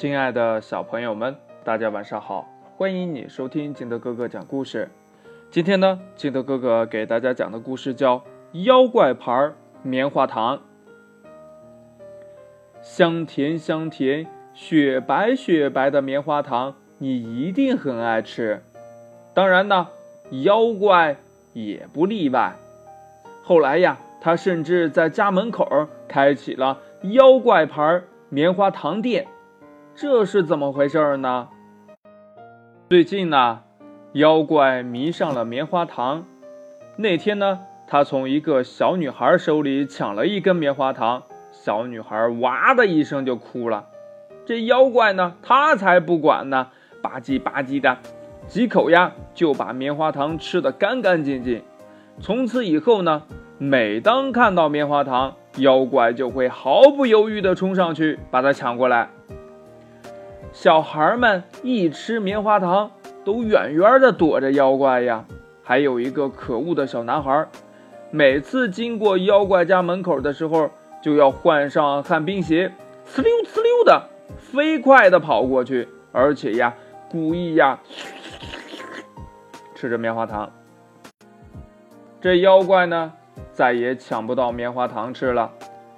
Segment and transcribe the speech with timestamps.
[0.00, 2.48] 亲爱的小朋友们，大家晚上好！
[2.78, 4.88] 欢迎你收听金德哥哥讲故事。
[5.50, 8.16] 今天呢，金德哥哥给大家讲的故事叫
[8.64, 9.52] 《妖怪牌
[9.82, 10.56] 棉花糖》。
[12.80, 18.62] 香甜香甜、雪白雪白的棉花糖，你一定很爱吃。
[19.34, 19.88] 当然呢，
[20.30, 21.18] 妖怪
[21.52, 22.54] 也不例外。
[23.42, 25.68] 后来呀，他甚至在家门口
[26.08, 29.28] 开启了妖怪牌棉花糖店。
[29.94, 31.48] 这是怎么回事呢？
[32.88, 33.60] 最近呢，
[34.12, 36.24] 妖怪迷上了棉花糖。
[36.96, 43.86] 那天呢，他从一个小女孩手里抢了一根棉花糖，小女孩哇的一声就哭了。
[44.46, 46.68] 这妖怪呢，他才不管呢，
[47.02, 47.98] 吧唧吧唧的
[48.46, 51.62] 几口呀，就把棉花糖吃得干干净净。
[52.20, 53.22] 从此以后呢，
[53.58, 59.10] 每当看到棉花糖，妖怪就会毫不犹豫地冲上去把它抢过来。
[60.52, 62.90] 小孩们一吃棉花糖，
[63.24, 65.24] 都远远的躲着妖怪呀。
[65.62, 67.46] 还有一个可恶的小男孩，
[68.10, 72.72] 每次经过妖怪家门口的时候，就要换上旱冰鞋，
[73.06, 76.74] 呲溜呲溜的飞快的跑过去，而且呀，
[77.08, 77.78] 故意呀
[79.76, 80.50] 吃着棉花糖。
[82.20, 83.12] 这妖怪呢，
[83.52, 85.52] 再也抢不到棉花糖吃了，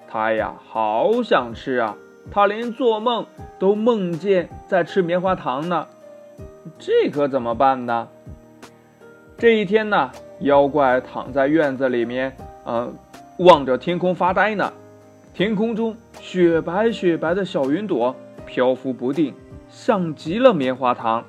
[0.07, 1.97] 他呀，好想吃啊。
[2.31, 3.27] 他连做梦
[3.59, 5.87] 都梦见在吃棉花糖呢，
[6.79, 8.09] 这可怎么办呢？
[9.37, 12.93] 这一天呢，妖怪躺在院子里面，呃，
[13.39, 14.73] 望着天空发呆呢。
[15.35, 18.15] 天空中雪白雪白的小云朵
[18.47, 19.35] 漂浮不定，
[19.69, 21.25] 像极了棉花糖。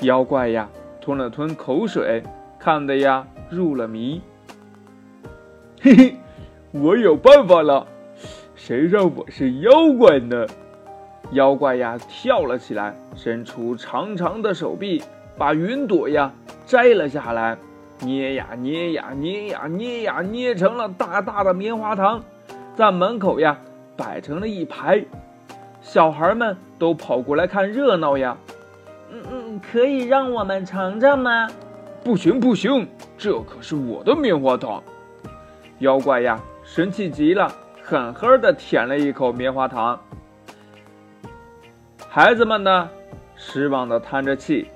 [0.00, 0.68] 妖怪呀，
[1.00, 2.22] 吞了吞口水，
[2.58, 4.22] 看得呀入了迷。
[5.82, 6.16] 嘿嘿，
[6.72, 7.86] 我有办法了。
[8.68, 10.46] 谁让我是妖怪呢？
[11.30, 15.02] 妖怪呀，跳了起来，伸出长长的手臂，
[15.38, 16.30] 把云朵呀
[16.66, 17.56] 摘了下来，
[18.02, 22.22] 捏呀捏呀捏呀捏呀，捏成了大大的棉花糖，
[22.76, 23.58] 在门口呀
[23.96, 25.02] 摆成了一排。
[25.80, 28.36] 小孩们都跑过来看热闹呀。
[29.10, 31.48] 嗯嗯，可以让我们尝尝吗？
[32.04, 32.86] 不行不行，
[33.16, 34.82] 这可是我的棉花糖。
[35.78, 37.50] 妖怪呀，生气极了。
[37.88, 39.98] 狠狠地舔了一口棉花糖，
[42.06, 42.86] 孩子们呢，
[43.34, 44.68] 失望地叹着气。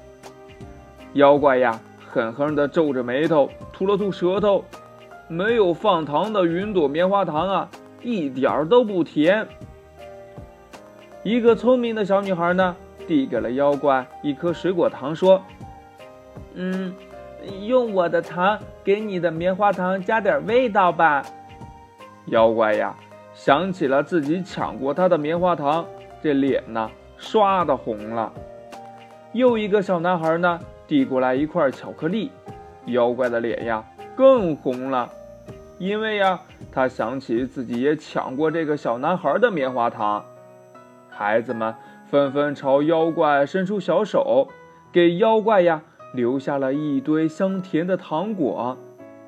[1.13, 1.79] 妖怪呀，
[2.09, 4.65] 狠狠地皱着眉头，吐了吐舌头，
[5.29, 7.69] 没有放糖的云朵棉花糖啊，
[8.01, 9.47] 一点儿都不甜。
[11.23, 12.75] 一个聪明的小女孩呢，
[13.07, 15.43] 递给了妖怪一颗水果糖，说
[16.57, 16.95] ：“嗯，
[17.61, 21.23] 用我的糖给你的棉花糖加点味道吧。”
[22.27, 22.95] 妖怪呀，
[23.35, 25.85] 想起了自己抢过他的棉花糖，
[26.23, 28.33] 这脸呢刷的红了。
[29.33, 32.31] 又一个小男孩呢，递过来一块巧克力，
[32.87, 33.85] 妖怪的脸呀
[34.15, 35.11] 更红了，
[35.79, 36.41] 因为呀，
[36.71, 40.25] 他想起自己也抢过这个小男孩的棉花糖。
[41.09, 41.75] 孩子们
[42.07, 44.49] 纷纷朝妖怪伸出小手，
[44.93, 48.77] 给妖怪呀留下了一堆香甜的糖果。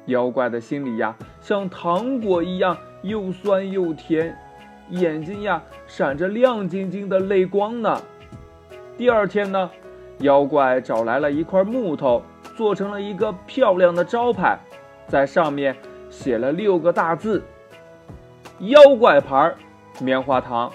[0.06, 4.36] 妖怪的心里呀，像糖果一样又酸又甜，
[4.90, 8.00] 眼睛呀闪着亮晶晶的泪光呢。
[8.98, 9.70] 第二天呢，
[10.18, 12.22] 妖怪找来了一块木头，
[12.56, 14.58] 做成了一个漂亮的招牌，
[15.08, 15.74] 在上面
[16.10, 17.42] 写了六个大字
[18.60, 19.52] ：“妖怪牌
[20.00, 20.70] 棉花糖”，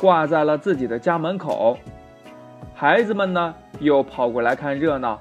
[0.00, 1.78] 挂在了自己的家门口。
[2.74, 5.20] 孩子们呢，又跑过来看热闹。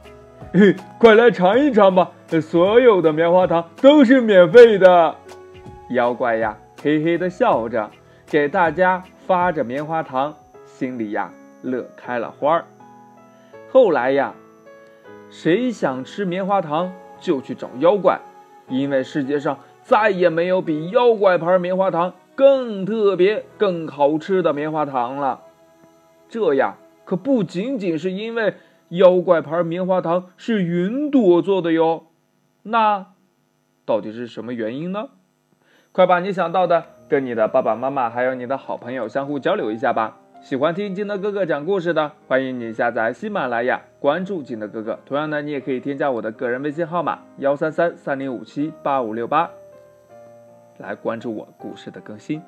[0.53, 2.11] 嘿，快来尝一尝吧！
[2.41, 5.15] 所有的棉花糖都是免费的。
[5.91, 7.89] 妖怪呀，嘿嘿的笑着，
[8.25, 12.65] 给大家发着棉花糖，心里呀乐开了花儿。
[13.71, 14.33] 后来呀，
[15.29, 18.19] 谁想吃棉花糖就去找妖怪，
[18.67, 25.39] 因为世界上再也没有比妖怪牌棉花糖更特别、更好吃的棉花糖了。
[26.27, 26.75] 这呀，
[27.05, 28.53] 可不仅仅是因为。
[28.91, 32.05] 妖怪牌棉花糖是云朵做的哟，
[32.69, 33.13] 那
[33.85, 35.09] 到底是什么原因呢？
[35.91, 40.17] 快把你想到的跟你的爸爸妈妈还有你的好朋友相互交流一下吧。
[40.41, 44.99] 喜欢听金德哥哥讲故事的，欢迎你下载喜马拉雅，关注金德哥哥。
[45.05, 49.49] 同样呢，你也可以添加我的个人微信号码幺三三三零五七八五六八，
[50.77, 52.41] 来关注我故事的更新。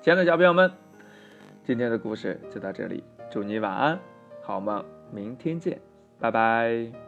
[0.00, 0.72] 亲爱的小朋友们，
[1.64, 3.98] 今天的故事就到这里，祝你晚安，
[4.42, 4.84] 好梦。
[5.12, 5.78] 明天见，
[6.18, 7.05] 拜拜。